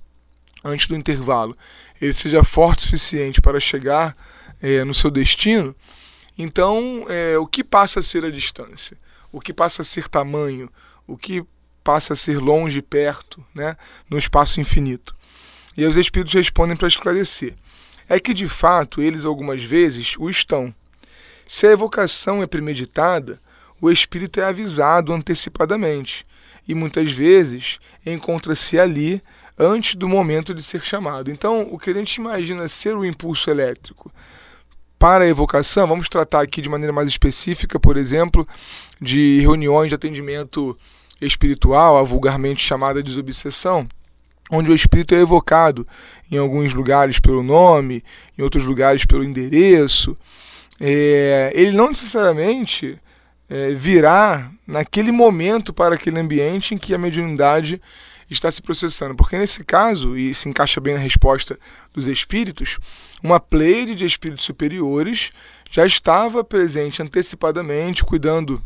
antes 0.63 0.87
do 0.87 0.95
intervalo, 0.95 1.53
ele 2.01 2.13
seja 2.13 2.45
forte 2.45 2.79
o 2.79 2.81
suficiente 2.83 3.41
para 3.41 3.59
chegar 3.59 4.15
é, 4.61 4.85
no 4.85 4.93
seu 4.93 5.11
destino, 5.11 5.75
então 6.37 7.05
é, 7.09 7.37
o 7.37 7.45
que 7.45 7.61
passa 7.61 7.99
a 7.99 8.01
ser 8.01 8.23
a 8.23 8.31
distância? 8.31 8.95
O 9.33 9.41
que 9.41 9.51
passa 9.51 9.81
a 9.81 9.85
ser 9.85 10.07
tamanho? 10.07 10.71
O 11.05 11.17
que 11.17 11.43
passa 11.83 12.13
a 12.13 12.15
ser 12.15 12.39
longe 12.39 12.79
e 12.79 12.81
perto, 12.81 13.45
né, 13.53 13.75
no 14.09 14.17
espaço 14.17 14.61
infinito? 14.61 15.13
E 15.77 15.85
os 15.85 15.97
espíritos 15.97 16.33
respondem 16.33 16.75
para 16.75 16.87
esclarecer 16.87 17.55
é 18.11 18.19
que 18.19 18.33
de 18.33 18.45
fato 18.45 19.01
eles 19.01 19.23
algumas 19.23 19.63
vezes 19.63 20.15
o 20.19 20.29
estão. 20.29 20.75
Se 21.47 21.65
a 21.65 21.71
evocação 21.71 22.43
é 22.43 22.45
premeditada, 22.45 23.39
o 23.79 23.89
espírito 23.89 24.41
é 24.41 24.43
avisado 24.43 25.13
antecipadamente 25.13 26.25
e 26.67 26.75
muitas 26.75 27.09
vezes 27.09 27.79
encontra-se 28.05 28.77
ali 28.77 29.23
antes 29.57 29.95
do 29.95 30.09
momento 30.09 30.53
de 30.53 30.61
ser 30.61 30.81
chamado. 30.81 31.31
Então, 31.31 31.65
o 31.71 31.79
que 31.79 31.89
a 31.89 31.93
gente 31.93 32.15
imagina 32.15 32.67
ser 32.67 32.97
o 32.97 33.05
impulso 33.05 33.49
elétrico 33.49 34.11
para 34.99 35.23
a 35.23 35.27
evocação, 35.27 35.87
vamos 35.87 36.09
tratar 36.09 36.41
aqui 36.41 36.61
de 36.61 36.67
maneira 36.67 36.91
mais 36.91 37.07
específica, 37.07 37.79
por 37.79 37.95
exemplo, 37.95 38.45
de 38.99 39.39
reuniões 39.39 39.87
de 39.87 39.95
atendimento 39.95 40.77
espiritual, 41.21 41.97
a 41.97 42.03
vulgarmente 42.03 42.61
chamada 42.61 43.01
desobsessão 43.01 43.87
onde 44.51 44.69
o 44.69 44.75
espírito 44.75 45.15
é 45.15 45.21
evocado 45.21 45.87
em 46.29 46.37
alguns 46.37 46.73
lugares 46.73 47.19
pelo 47.19 47.41
nome, 47.41 48.03
em 48.37 48.41
outros 48.43 48.65
lugares 48.65 49.05
pelo 49.05 49.23
endereço, 49.23 50.17
é, 50.79 51.51
ele 51.55 51.71
não 51.71 51.89
necessariamente 51.89 52.99
é, 53.49 53.71
virá 53.71 54.51
naquele 54.67 55.11
momento 55.11 55.73
para 55.73 55.95
aquele 55.95 56.19
ambiente 56.19 56.73
em 56.73 56.77
que 56.77 56.93
a 56.93 56.97
mediunidade 56.97 57.81
está 58.29 58.49
se 58.49 58.61
processando. 58.61 59.15
Porque 59.15 59.37
nesse 59.37 59.63
caso, 59.63 60.17
e 60.17 60.33
se 60.33 60.49
encaixa 60.49 60.81
bem 60.81 60.93
na 60.93 60.99
resposta 60.99 61.59
dos 61.93 62.07
espíritos, 62.07 62.77
uma 63.21 63.39
pleide 63.39 63.93
de 63.95 64.05
espíritos 64.05 64.45
superiores 64.45 65.31
já 65.69 65.85
estava 65.85 66.43
presente 66.43 67.01
antecipadamente, 67.01 68.03
cuidando 68.03 68.61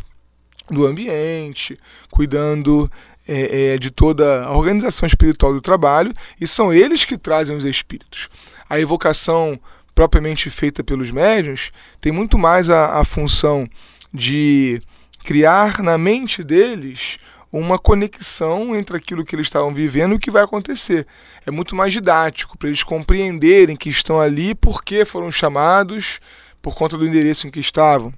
do 0.70 0.86
ambiente, 0.86 1.78
cuidando 2.10 2.90
é, 3.28 3.74
é, 3.74 3.78
de 3.78 3.90
toda 3.90 4.44
a 4.44 4.56
organização 4.56 5.08
espiritual 5.08 5.54
do 5.54 5.62
trabalho, 5.62 6.14
e 6.40 6.48
são 6.48 6.74
eles 6.74 7.06
que 7.06 7.18
trazem 7.18 7.56
os 7.56 7.66
espíritos. 7.66 8.30
A 8.70 8.80
evocação 8.80 9.60
propriamente 9.94 10.50
feita 10.50 10.84
pelos 10.84 11.10
médiuns 11.10 11.72
tem 12.02 12.12
muito 12.12 12.38
mais 12.38 12.70
a, 12.70 13.00
a 13.00 13.06
função 13.06 13.68
de 14.14 14.82
criar 15.24 15.82
na 15.82 15.98
mente 15.98 16.44
deles 16.44 17.18
uma 17.52 17.80
conexão 17.80 18.76
entre 18.76 18.98
aquilo 18.98 19.24
que 19.24 19.34
eles 19.34 19.48
estavam 19.48 19.74
vivendo 19.74 20.12
e 20.12 20.16
o 20.16 20.20
que 20.20 20.30
vai 20.30 20.44
acontecer. 20.44 21.08
É 21.46 21.52
muito 21.52 21.76
mais 21.76 21.94
didático 21.94 22.58
para 22.58 22.68
eles 22.68 22.84
compreenderem 22.84 23.78
que 23.78 23.90
estão 23.90 24.20
ali, 24.20 24.54
por 24.54 24.84
que 24.84 25.06
foram 25.06 25.32
chamados, 25.32 26.20
por 26.62 26.76
conta 26.76 26.98
do 26.98 27.08
endereço 27.08 27.48
em 27.48 27.52
que 27.52 27.60
estavam 27.60 28.14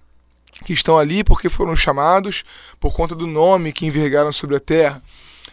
que 0.65 0.73
estão 0.73 0.97
ali 0.97 1.23
porque 1.23 1.49
foram 1.49 1.75
chamados 1.75 2.43
por 2.79 2.93
conta 2.93 3.15
do 3.15 3.27
nome 3.27 3.71
que 3.71 3.85
envergaram 3.85 4.31
sobre 4.31 4.55
a 4.55 4.59
terra. 4.59 5.01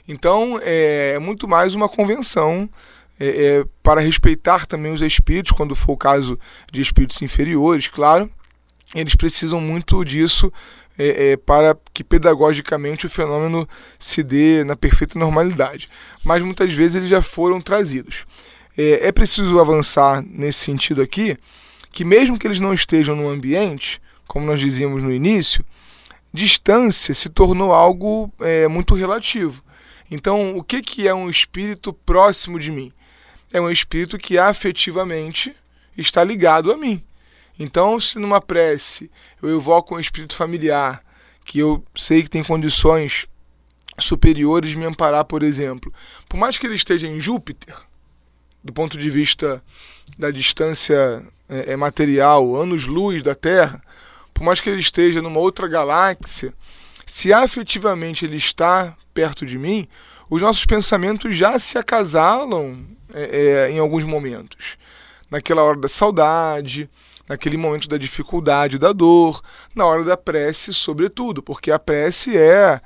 Então 0.06 0.58
é, 0.62 1.12
é 1.14 1.18
muito 1.18 1.46
mais 1.48 1.74
uma 1.74 1.88
convenção 1.88 2.68
é, 3.18 3.26
é, 3.26 3.64
para 3.82 4.00
respeitar 4.00 4.66
também 4.66 4.92
os 4.92 5.00
espíritos, 5.00 5.52
quando 5.52 5.76
for 5.76 5.92
o 5.92 5.96
caso 5.96 6.38
de 6.72 6.80
espíritos 6.80 7.22
inferiores, 7.22 7.86
claro, 7.86 8.30
eles 8.94 9.14
precisam 9.14 9.60
muito 9.60 10.04
disso 10.04 10.52
é, 10.98 11.32
é, 11.32 11.36
para 11.36 11.76
que 11.92 12.04
pedagogicamente 12.04 13.06
o 13.06 13.10
fenômeno 13.10 13.68
se 13.98 14.22
dê 14.22 14.64
na 14.64 14.76
perfeita 14.76 15.18
normalidade. 15.18 15.88
Mas 16.24 16.42
muitas 16.42 16.72
vezes 16.72 16.96
eles 16.96 17.08
já 17.08 17.22
foram 17.22 17.60
trazidos. 17.60 18.24
É, 18.76 19.08
é 19.08 19.12
preciso 19.12 19.58
avançar 19.60 20.22
nesse 20.26 20.60
sentido 20.60 21.00
aqui, 21.00 21.36
que 21.92 22.04
mesmo 22.04 22.38
que 22.38 22.46
eles 22.46 22.60
não 22.60 22.72
estejam 22.72 23.14
no 23.14 23.28
ambiente, 23.28 24.00
como 24.26 24.46
nós 24.46 24.60
dizíamos 24.60 25.02
no 25.02 25.12
início, 25.12 25.64
distância 26.32 27.14
se 27.14 27.28
tornou 27.28 27.72
algo 27.72 28.32
é, 28.40 28.66
muito 28.66 28.94
relativo. 28.94 29.62
Então, 30.10 30.56
o 30.56 30.62
que, 30.62 30.82
que 30.82 31.06
é 31.06 31.14
um 31.14 31.30
espírito 31.30 31.92
próximo 31.92 32.58
de 32.58 32.70
mim? 32.70 32.92
É 33.52 33.60
um 33.60 33.70
espírito 33.70 34.18
que 34.18 34.36
afetivamente 34.36 35.54
está 35.96 36.24
ligado 36.24 36.72
a 36.72 36.76
mim. 36.76 37.02
Então, 37.58 38.00
se 38.00 38.18
numa 38.18 38.40
prece 38.40 39.10
eu 39.40 39.56
evoco 39.56 39.94
um 39.94 40.00
espírito 40.00 40.34
familiar, 40.34 41.02
que 41.44 41.58
eu 41.58 41.84
sei 41.94 42.22
que 42.22 42.30
tem 42.30 42.42
condições 42.42 43.28
superiores 43.98 44.70
de 44.70 44.76
me 44.76 44.84
amparar, 44.84 45.24
por 45.24 45.42
exemplo, 45.42 45.92
por 46.28 46.36
mais 46.36 46.58
que 46.58 46.66
ele 46.66 46.74
esteja 46.74 47.06
em 47.06 47.20
Júpiter, 47.20 47.76
do 48.62 48.72
ponto 48.72 48.98
de 48.98 49.08
vista 49.08 49.62
da 50.18 50.30
distância 50.30 51.24
é, 51.48 51.72
é 51.72 51.76
material, 51.76 52.56
anos-luz 52.56 53.22
da 53.22 53.34
Terra, 53.34 53.82
por 54.34 54.42
mais 54.42 54.60
que 54.60 54.68
ele 54.68 54.80
esteja 54.80 55.22
numa 55.22 55.38
outra 55.38 55.68
galáxia, 55.68 56.52
se 57.06 57.32
afetivamente 57.32 58.24
ele 58.24 58.36
está 58.36 58.94
perto 59.14 59.46
de 59.46 59.56
mim, 59.56 59.88
os 60.28 60.42
nossos 60.42 60.66
pensamentos 60.66 61.36
já 61.36 61.58
se 61.58 61.78
acasalam 61.78 62.84
é, 63.12 63.68
é, 63.68 63.70
em 63.70 63.78
alguns 63.78 64.02
momentos. 64.02 64.76
Naquela 65.30 65.62
hora 65.62 65.78
da 65.78 65.88
saudade, 65.88 66.90
naquele 67.28 67.56
momento 67.56 67.88
da 67.88 67.96
dificuldade, 67.96 68.78
da 68.78 68.92
dor, 68.92 69.40
na 69.74 69.86
hora 69.86 70.02
da 70.02 70.16
prece, 70.16 70.74
sobretudo, 70.74 71.42
porque 71.42 71.70
a 71.70 71.78
prece 71.78 72.36
é, 72.36 72.80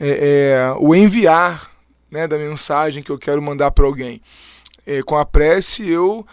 é, 0.00 0.08
é 0.08 0.74
o 0.78 0.94
enviar 0.94 1.70
né, 2.10 2.26
da 2.26 2.38
mensagem 2.38 3.02
que 3.02 3.10
eu 3.10 3.18
quero 3.18 3.42
mandar 3.42 3.70
para 3.70 3.84
alguém. 3.84 4.22
É, 4.86 5.02
com 5.02 5.16
a 5.16 5.24
prece 5.24 5.88
eu 5.88 6.26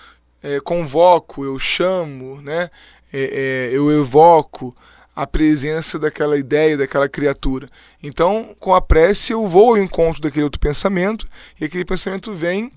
convoco, 0.63 1.45
eu 1.45 1.59
chamo, 1.59 2.41
né, 2.41 2.71
é, 3.11 3.69
é, 3.71 3.77
eu 3.77 3.91
evoco 3.91 4.75
a 5.15 5.27
presença 5.27 5.99
daquela 5.99 6.37
ideia, 6.37 6.77
daquela 6.77 7.09
criatura. 7.09 7.69
Então, 8.01 8.55
com 8.59 8.73
a 8.73 8.81
prece, 8.81 9.33
eu 9.33 9.47
vou 9.47 9.71
ao 9.71 9.77
encontro 9.77 10.21
daquele 10.21 10.45
outro 10.45 10.59
pensamento 10.59 11.27
e 11.59 11.65
aquele 11.65 11.85
pensamento 11.85 12.33
vem 12.33 12.71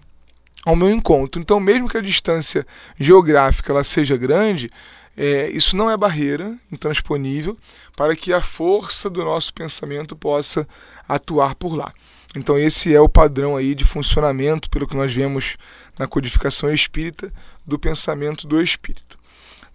ao 0.64 0.74
meu 0.74 0.90
encontro. 0.90 1.40
Então, 1.40 1.60
mesmo 1.60 1.88
que 1.88 1.96
a 1.96 2.02
distância 2.02 2.66
geográfica 2.98 3.72
ela 3.72 3.84
seja 3.84 4.16
grande, 4.16 4.70
é, 5.16 5.48
isso 5.50 5.76
não 5.76 5.90
é 5.90 5.96
barreira 5.96 6.56
intransponível 6.72 7.56
para 7.96 8.16
que 8.16 8.32
a 8.32 8.42
força 8.42 9.08
do 9.08 9.24
nosso 9.24 9.54
pensamento 9.54 10.16
possa 10.16 10.66
atuar 11.08 11.54
por 11.54 11.74
lá. 11.74 11.92
Então, 12.36 12.58
esse 12.58 12.92
é 12.92 13.00
o 13.00 13.08
padrão 13.08 13.56
aí 13.56 13.76
de 13.76 13.84
funcionamento, 13.84 14.68
pelo 14.68 14.88
que 14.88 14.96
nós 14.96 15.14
vemos 15.14 15.56
na 15.96 16.08
codificação 16.08 16.72
espírita, 16.72 17.32
do 17.64 17.78
pensamento 17.78 18.46
do 18.46 18.60
espírito. 18.60 19.16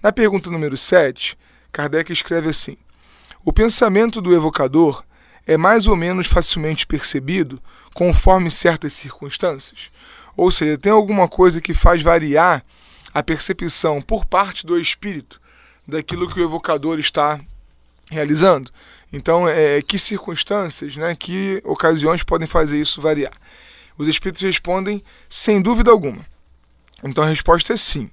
Na 0.02 0.14
pergunta 0.14 0.50
número 0.50 0.78
7, 0.78 1.38
Kardec 1.72 2.12
escreve 2.12 2.50
assim: 2.50 2.78
O 3.44 3.52
pensamento 3.52 4.22
do 4.22 4.34
evocador 4.34 5.04
é 5.46 5.58
mais 5.58 5.88
ou 5.88 5.96
menos 5.96 6.26
facilmente 6.26 6.88
percebido 6.88 7.62
conforme 7.94 8.50
certas 8.50 8.94
circunstâncias. 8.94 9.92
Ou 10.38 10.50
seja, 10.52 10.78
tem 10.78 10.92
alguma 10.92 11.28
coisa 11.28 11.60
que 11.60 11.74
faz 11.74 12.02
variar 12.02 12.64
a 13.14 13.22
percepção 13.22 14.02
por 14.02 14.26
parte 14.26 14.66
do 14.66 14.80
espírito 14.80 15.42
daquilo 15.86 16.30
que 16.30 16.40
o 16.40 16.44
evocador 16.44 16.98
está 16.98 17.40
realizando. 18.10 18.72
Então, 19.12 19.50
é, 19.50 19.82
que 19.82 20.00
circunstâncias, 20.00 20.96
né, 20.96 21.16
que 21.16 21.62
ocasiões 21.66 22.24
podem 22.24 22.48
fazer 22.48 22.80
isso 22.80 23.02
variar? 23.02 23.34
Os 23.98 24.08
espíritos 24.08 24.42
respondem 24.44 25.04
sem 25.28 25.62
dúvida 25.62 25.92
alguma. 25.92 26.26
Então 27.04 27.24
a 27.24 27.28
resposta 27.28 27.74
é 27.74 27.78
sim. 27.78 28.10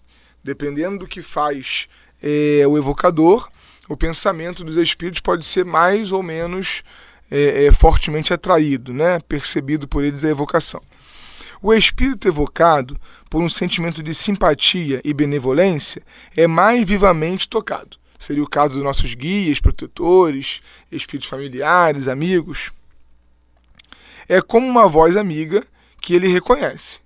Dependendo 0.47 0.99
do 0.99 1.09
que 1.09 1.23
faz 1.23 1.89
é, 2.23 2.65
o 2.69 2.79
evocador, 2.79 3.49
o 3.89 3.97
pensamento 3.97 4.63
dos 4.63 4.77
espíritos 4.77 5.21
pode 5.21 5.45
ser 5.45 5.65
mais 5.65 6.13
ou 6.13 6.23
menos 6.23 6.85
é, 7.29 7.65
é, 7.65 7.73
fortemente 7.73 8.33
atraído, 8.33 8.95
né? 8.95 9.19
percebido 9.19 9.89
por 9.89 10.05
eles 10.05 10.25
a 10.25 10.31
evocação. 10.31 10.81
O 11.61 11.75
espírito 11.75 12.29
evocado, 12.29 12.97
por 13.29 13.43
um 13.43 13.49
sentimento 13.49 14.05
de 14.05 14.15
simpatia 14.15 15.01
e 15.05 15.13
benevolência, 15.13 16.01
é 16.37 16.47
mais 16.47 16.87
vivamente 16.87 17.49
tocado. 17.49 17.97
Seria 18.17 18.45
o 18.45 18.49
caso 18.49 18.75
dos 18.75 18.85
nossos 18.85 19.15
guias, 19.15 19.59
protetores, 19.59 20.61
espíritos 20.93 21.29
familiares, 21.29 22.07
amigos. 22.07 22.71
É 24.29 24.41
como 24.41 24.65
uma 24.65 24.87
voz 24.87 25.17
amiga 25.17 25.65
que 26.01 26.15
ele 26.15 26.29
reconhece. 26.29 26.99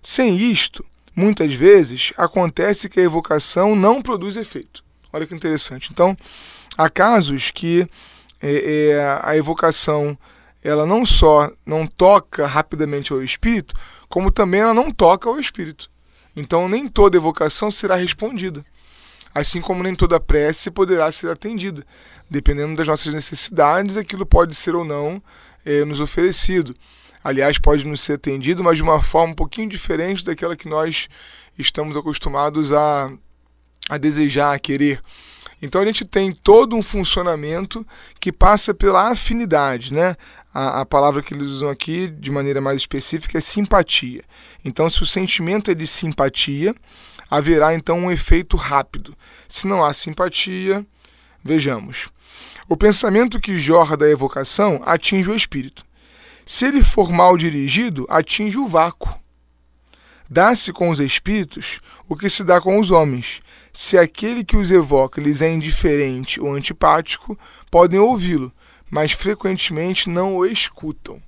Sem 0.00 0.36
isto, 0.38 0.84
muitas 1.16 1.54
vezes 1.54 2.12
acontece 2.18 2.90
que 2.90 3.00
a 3.00 3.04
evocação 3.04 3.74
não 3.74 4.02
produz 4.02 4.36
efeito. 4.36 4.84
Olha 5.10 5.26
que 5.26 5.34
interessante. 5.34 5.88
Então, 5.90 6.14
há 6.76 6.90
casos 6.90 7.50
que 7.50 7.88
é, 8.42 8.90
é, 8.92 9.20
a 9.22 9.34
evocação 9.34 10.16
ela 10.62 10.84
não 10.84 11.06
só 11.06 11.50
não 11.64 11.86
toca 11.86 12.46
rapidamente 12.46 13.12
ao 13.12 13.22
espírito, 13.22 13.74
como 14.08 14.30
também 14.30 14.60
ela 14.60 14.74
não 14.74 14.90
toca 14.90 15.28
ao 15.28 15.40
espírito. 15.40 15.88
Então, 16.34 16.68
nem 16.68 16.86
toda 16.86 17.16
evocação 17.16 17.70
será 17.70 17.94
respondida. 17.94 18.64
Assim 19.34 19.60
como 19.60 19.82
nem 19.82 19.94
toda 19.94 20.20
prece 20.20 20.70
poderá 20.70 21.10
ser 21.12 21.30
atendida. 21.30 21.86
Dependendo 22.28 22.76
das 22.76 22.88
nossas 22.88 23.14
necessidades, 23.14 23.96
aquilo 23.96 24.26
pode 24.26 24.54
ser 24.54 24.74
ou 24.74 24.84
não 24.84 25.22
é, 25.64 25.84
nos 25.84 26.00
oferecido 26.00 26.74
aliás, 27.26 27.58
pode 27.58 27.84
nos 27.84 28.02
ser 28.02 28.12
atendido, 28.12 28.62
mas 28.62 28.76
de 28.76 28.84
uma 28.84 29.02
forma 29.02 29.32
um 29.32 29.34
pouquinho 29.34 29.68
diferente 29.68 30.24
daquela 30.24 30.56
que 30.56 30.68
nós 30.68 31.08
estamos 31.58 31.96
acostumados 31.96 32.72
a, 32.72 33.10
a 33.88 33.98
desejar, 33.98 34.54
a 34.54 34.58
querer. 34.60 35.00
Então 35.60 35.80
a 35.80 35.84
gente 35.84 36.04
tem 36.04 36.30
todo 36.30 36.76
um 36.76 36.82
funcionamento 36.82 37.84
que 38.20 38.30
passa 38.30 38.72
pela 38.72 39.08
afinidade, 39.08 39.92
né? 39.92 40.14
A, 40.54 40.82
a, 40.82 40.86
palavra 40.86 41.20
que 41.20 41.34
eles 41.34 41.48
usam 41.48 41.68
aqui 41.68 42.06
de 42.06 42.30
maneira 42.30 42.60
mais 42.60 42.76
específica 42.76 43.38
é 43.38 43.40
simpatia. 43.40 44.22
Então, 44.64 44.88
se 44.88 45.02
o 45.02 45.06
sentimento 45.06 45.70
é 45.70 45.74
de 45.74 45.86
simpatia, 45.86 46.74
haverá 47.28 47.74
então 47.74 47.98
um 47.98 48.10
efeito 48.10 48.56
rápido. 48.56 49.16
Se 49.48 49.66
não 49.66 49.84
há 49.84 49.92
simpatia, 49.92 50.86
vejamos. 51.42 52.08
O 52.68 52.76
pensamento 52.76 53.40
que 53.40 53.58
jorra 53.58 53.96
da 53.96 54.08
evocação 54.08 54.80
atinge 54.84 55.28
o 55.28 55.34
espírito. 55.34 55.84
Se 56.48 56.64
ele 56.64 56.84
for 56.84 57.10
mal 57.10 57.36
dirigido, 57.36 58.06
atinge 58.08 58.56
o 58.56 58.68
vácuo. 58.68 59.12
Dá-se 60.30 60.72
com 60.72 60.90
os 60.90 61.00
espíritos 61.00 61.80
o 62.08 62.14
que 62.14 62.30
se 62.30 62.44
dá 62.44 62.60
com 62.60 62.78
os 62.78 62.92
homens. 62.92 63.42
Se 63.72 63.98
aquele 63.98 64.44
que 64.44 64.56
os 64.56 64.70
evoca 64.70 65.20
lhes 65.20 65.42
é 65.42 65.52
indiferente 65.52 66.40
ou 66.40 66.54
antipático, 66.54 67.36
podem 67.68 67.98
ouvi-lo, 67.98 68.52
mas 68.88 69.10
frequentemente 69.10 70.08
não 70.08 70.36
o 70.36 70.46
escutam. 70.46 71.20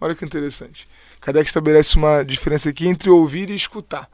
Olha 0.00 0.14
que 0.14 0.24
interessante. 0.24 0.88
Kardec 1.20 1.46
estabelece 1.46 1.96
uma 1.96 2.22
diferença 2.22 2.70
aqui 2.70 2.86
entre 2.86 3.10
ouvir 3.10 3.50
e 3.50 3.56
escutar. 3.56 4.08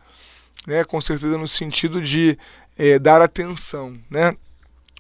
Né? 0.67 0.83
Com 0.85 1.03
certeza 1.03 1.37
no 1.37 1.47
sentido 1.47 2.01
de 2.01 2.39
é, 2.79 2.99
dar 2.99 3.21
atenção. 3.21 3.99
Né? 4.09 4.35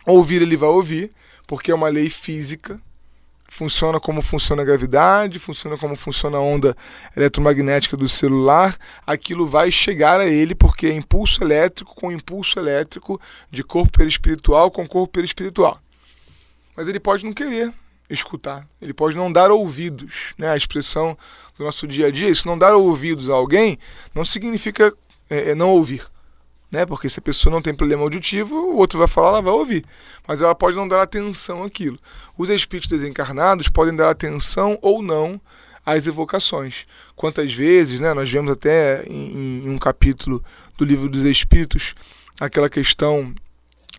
Ouvir 0.05 0.42
ele 0.42 0.57
vai 0.57 0.69
ouvir, 0.69 1.11
porque 1.47 1.71
é 1.71 1.75
uma 1.75 1.88
lei 1.88 2.11
física, 2.11 2.79
funciona 3.49 3.99
como 4.01 4.21
funciona 4.21 4.63
a 4.63 4.65
gravidade, 4.65 5.39
funciona 5.39 5.77
como 5.77 5.97
funciona 5.97 6.39
a 6.39 6.41
onda 6.41 6.77
eletromagnética 7.17 7.97
do 7.97 8.09
celular, 8.09 8.77
aquilo 9.07 9.47
vai 9.47 9.71
chegar 9.71 10.21
a 10.21 10.27
ele 10.27 10.55
porque 10.55 10.87
é 10.87 10.93
impulso 10.93 11.43
elétrico 11.43 11.95
com 11.95 12.13
impulso 12.13 12.59
elétrico 12.59 13.21
de 13.51 13.63
corpo 13.63 13.99
perispiritual 13.99 14.71
com 14.71 14.87
corpo 14.87 15.13
perispiritual. 15.13 15.79
Mas 16.77 16.87
ele 16.89 17.01
pode 17.01 17.25
não 17.25 17.33
querer 17.33 17.73
escutar, 18.11 18.67
ele 18.81 18.93
pode 18.93 19.17
não 19.17 19.33
dar 19.33 19.51
ouvidos, 19.51 20.35
né? 20.39 20.51
A 20.51 20.57
expressão 20.57 21.17
do 21.59 21.65
nosso 21.65 21.87
dia 21.89 22.07
a 22.07 22.11
dia, 22.11 22.29
isso 22.29 22.47
não 22.47 22.59
dar 22.59 22.75
ouvidos 22.77 23.31
a 23.31 23.35
alguém 23.35 23.79
não 24.15 24.25
significa 24.25 24.93
é, 25.29 25.51
é 25.51 25.55
não 25.55 25.71
ouvir 25.71 26.07
né? 26.71 26.85
Porque 26.85 27.09
se 27.09 27.19
a 27.19 27.23
pessoa 27.23 27.53
não 27.53 27.63
tem 27.63 27.75
problema 27.75 28.03
auditivo, 28.03 28.55
o 28.55 28.77
outro 28.77 28.99
vai 28.99 29.09
falar, 29.09 29.29
ela 29.29 29.43
vai 29.43 29.53
ouvir. 29.53 29.85
Mas 30.27 30.41
ela 30.41 30.55
pode 30.55 30.77
não 30.77 30.89
dar 30.89 31.03
atenção 31.03 31.63
àquilo. 31.63 31.99
Os 32.37 32.51
espíritos 32.51 32.91
desencarnados 32.91 33.69
podem 33.69 33.95
dar 33.95 34.11
atenção 34.11 34.79
ou 34.83 35.03
não 35.03 35.41
às 35.85 36.07
evocações. 36.07 36.85
Quantas 37.15 37.53
vezes, 37.53 38.01
né? 38.01 38.13
Nós 38.13 38.31
vemos 38.31 38.51
até 38.51 39.05
em, 39.07 39.65
em 39.65 39.69
um 39.69 39.79
capítulo 39.79 40.43
do 40.77 40.85
livro 40.85 41.09
dos 41.09 41.25
Espíritos 41.25 41.95
aquela 42.41 42.69
questão 42.69 43.33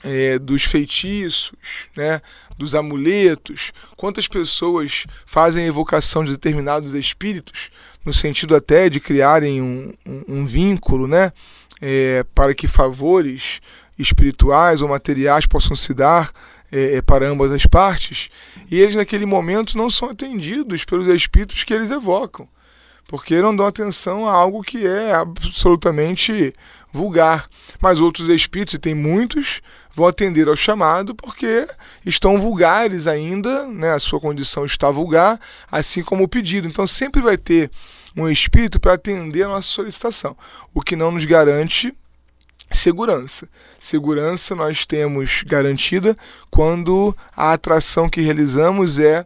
é, 0.03 0.37
dos 0.37 0.63
feitiços, 0.63 1.51
né, 1.95 2.21
dos 2.57 2.75
amuletos, 2.75 3.71
quantas 3.95 4.27
pessoas 4.27 5.05
fazem 5.25 5.65
evocação 5.65 6.23
de 6.23 6.31
determinados 6.31 6.93
espíritos, 6.93 7.69
no 8.05 8.13
sentido 8.13 8.55
até 8.55 8.89
de 8.89 8.99
criarem 8.99 9.61
um, 9.61 9.93
um, 10.05 10.23
um 10.27 10.45
vínculo, 10.45 11.07
né, 11.07 11.31
é, 11.81 12.25
para 12.35 12.53
que 12.53 12.67
favores 12.67 13.59
espirituais 13.97 14.81
ou 14.81 14.89
materiais 14.89 15.45
possam 15.45 15.75
se 15.75 15.93
dar 15.93 16.31
é, 16.71 16.97
é, 16.97 17.01
para 17.01 17.27
ambas 17.27 17.51
as 17.51 17.65
partes, 17.65 18.29
e 18.69 18.79
eles 18.79 18.95
naquele 18.95 19.25
momento 19.25 19.77
não 19.77 19.89
são 19.89 20.09
atendidos 20.09 20.83
pelos 20.83 21.07
espíritos 21.07 21.63
que 21.63 21.73
eles 21.73 21.89
evocam, 21.89 22.47
porque 23.07 23.41
não 23.41 23.55
dão 23.55 23.65
atenção 23.65 24.27
a 24.27 24.33
algo 24.33 24.61
que 24.61 24.85
é 24.85 25.13
absolutamente 25.13 26.53
vulgar. 26.91 27.47
Mas 27.79 27.99
outros 27.99 28.27
espíritos, 28.29 28.73
e 28.73 28.79
tem 28.79 28.93
muitos, 28.93 29.61
vão 29.93 30.07
atender 30.07 30.47
ao 30.47 30.55
chamado 30.55 31.15
porque 31.15 31.67
estão 32.05 32.37
vulgares 32.37 33.07
ainda, 33.07 33.65
né? 33.67 33.93
a 33.93 33.99
sua 33.99 34.19
condição 34.19 34.65
está 34.65 34.91
vulgar, 34.91 35.39
assim 35.71 36.03
como 36.03 36.23
o 36.23 36.27
pedido. 36.27 36.67
Então 36.67 36.85
sempre 36.85 37.21
vai 37.21 37.37
ter 37.37 37.71
um 38.17 38.27
espírito 38.27 38.79
para 38.79 38.93
atender 38.93 39.43
a 39.43 39.49
nossa 39.49 39.67
solicitação, 39.67 40.35
o 40.73 40.81
que 40.81 40.95
não 40.95 41.11
nos 41.11 41.23
garante 41.23 41.93
segurança. 42.71 43.47
Segurança 43.79 44.55
nós 44.55 44.85
temos 44.85 45.43
garantida 45.43 46.17
quando 46.49 47.15
a 47.35 47.53
atração 47.53 48.09
que 48.09 48.21
realizamos 48.21 48.97
é 48.99 49.25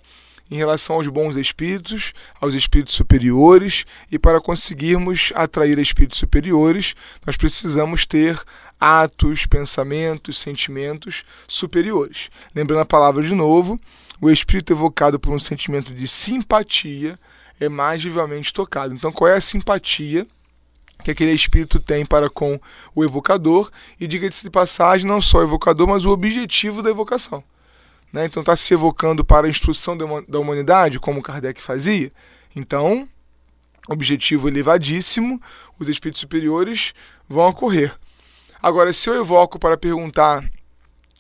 em 0.52 0.58
relação 0.58 0.98
aos 0.98 1.08
bons 1.08 1.38
espíritos, 1.38 2.12
aos 2.42 2.54
espíritos 2.54 2.94
superiores, 2.94 3.86
e 4.12 4.20
para 4.20 4.42
conseguirmos 4.42 5.32
atrair 5.34 5.80
espíritos 5.80 6.20
superiores, 6.20 6.94
nós 7.26 7.38
precisamos 7.38 8.06
ter 8.06 8.38
atos, 8.78 9.46
pensamentos, 9.46 10.38
sentimentos 10.38 11.24
superiores. 11.48 12.30
Lembrando 12.54 12.82
a 12.82 12.86
palavra 12.86 13.24
de 13.24 13.34
novo, 13.34 13.80
o 14.20 14.30
espírito 14.30 14.74
evocado 14.74 15.18
por 15.18 15.34
um 15.34 15.40
sentimento 15.40 15.94
de 15.94 16.06
simpatia 16.06 17.18
é 17.62 17.70
mais 17.70 18.04
vivamente 18.04 18.52
tocado. 18.52 18.94
Então, 18.94 19.12
qual 19.12 19.30
é 19.30 19.36
a 19.36 19.42
simpatia 19.42 20.26
que 21.04 21.12
aquele 21.12 21.32
espírito 21.32 21.80
tem 21.80 22.04
para 22.04 22.28
com 22.28 22.60
o 22.96 23.04
evocador? 23.04 23.72
E 24.00 24.08
diga-se 24.08 24.42
de 24.42 24.50
passagem, 24.50 25.08
não 25.08 25.22
só 25.22 25.38
o 25.38 25.44
evocador, 25.44 25.88
mas 25.88 26.04
o 26.04 26.10
objetivo 26.10 26.82
da 26.82 26.90
evocação. 26.90 27.44
Né? 28.12 28.26
Então, 28.26 28.42
está 28.42 28.56
se 28.56 28.74
evocando 28.74 29.24
para 29.24 29.46
a 29.46 29.50
instrução 29.50 29.96
da 29.96 30.40
humanidade, 30.40 31.00
como 31.00 31.22
Kardec 31.22 31.62
fazia. 31.62 32.12
Então, 32.56 33.08
objetivo 33.88 34.48
elevadíssimo, 34.48 35.40
os 35.78 35.88
espíritos 35.88 36.20
superiores 36.20 36.96
vão 37.30 37.48
ocorrer. 37.48 37.96
Agora, 38.62 38.92
se 38.92 39.08
eu 39.08 39.14
evoco 39.22 39.60
para 39.60 39.78
perguntar 39.78 40.44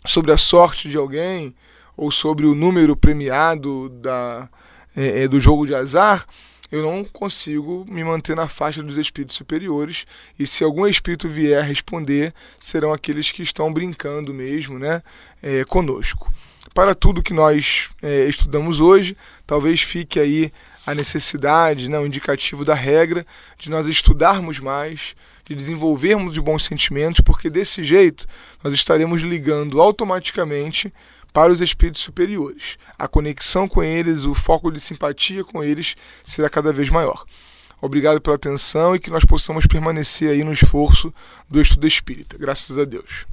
sobre 0.05 0.31
a 0.31 0.37
sorte 0.37 0.89
de 0.89 0.97
alguém 0.97 1.55
ou 1.95 2.09
sobre 2.09 2.47
o 2.47 2.55
número 2.55 2.95
premiado 2.95 3.89
da, 3.89 4.49
é, 4.95 5.27
do 5.27 5.39
jogo 5.39 5.65
de 5.65 5.75
azar, 5.75 6.25
eu 6.71 6.81
não 6.81 7.03
consigo 7.03 7.85
me 7.87 8.01
manter 8.03 8.35
na 8.35 8.47
faixa 8.47 8.81
dos 8.81 8.97
espíritos 8.97 9.35
superiores. 9.35 10.05
E 10.39 10.47
se 10.47 10.63
algum 10.63 10.87
espírito 10.87 11.27
vier 11.27 11.63
responder, 11.63 12.33
serão 12.57 12.93
aqueles 12.93 13.29
que 13.29 13.43
estão 13.43 13.71
brincando 13.73 14.33
mesmo 14.33 14.79
né, 14.79 15.01
é, 15.43 15.65
conosco. 15.65 16.31
Para 16.73 16.95
tudo 16.95 17.21
que 17.21 17.33
nós 17.33 17.89
é, 18.01 18.25
estudamos 18.29 18.79
hoje, 18.79 19.17
talvez 19.45 19.81
fique 19.81 20.19
aí 20.19 20.53
a 20.85 20.95
necessidade, 20.95 21.89
né, 21.89 21.99
o 21.99 22.05
indicativo 22.05 22.63
da 22.63 22.73
regra 22.73 23.25
de 23.57 23.69
nós 23.69 23.85
estudarmos 23.87 24.57
mais, 24.59 25.13
de 25.45 25.53
desenvolvermos 25.53 26.33
de 26.33 26.39
bons 26.39 26.63
sentimentos, 26.63 27.19
porque 27.19 27.49
desse 27.49 27.83
jeito 27.83 28.25
nós 28.63 28.73
estaremos 28.73 29.21
ligando 29.21 29.81
automaticamente 29.81 30.93
para 31.33 31.51
os 31.51 31.61
espíritos 31.61 32.01
superiores. 32.01 32.77
A 32.97 33.07
conexão 33.07 33.67
com 33.67 33.83
eles, 33.83 34.23
o 34.23 34.33
foco 34.33 34.71
de 34.71 34.79
simpatia 34.79 35.43
com 35.43 35.63
eles 35.63 35.95
será 36.23 36.49
cada 36.49 36.71
vez 36.71 36.89
maior. 36.89 37.25
Obrigado 37.81 38.21
pela 38.21 38.35
atenção 38.35 38.95
e 38.95 38.99
que 38.99 39.09
nós 39.09 39.25
possamos 39.25 39.65
permanecer 39.65 40.29
aí 40.29 40.43
no 40.43 40.51
esforço 40.51 41.13
do 41.49 41.59
estudo 41.59 41.87
espírita. 41.87 42.37
Graças 42.37 42.77
a 42.77 42.85
Deus. 42.85 43.25